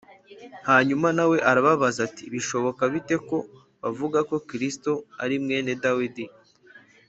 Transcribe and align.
Hanyuma 0.69 1.07
na 1.17 1.25
we 1.29 1.37
arababaza 1.49 1.99
ati 2.07 2.23
bishoboka 2.33 2.81
bite 2.93 3.15
ko 3.27 3.37
bavuga 3.81 4.19
ko 4.29 4.35
Kristo 4.49 4.91
ari 5.23 5.35
mwene 5.43 5.71
Dawidi 5.83 6.25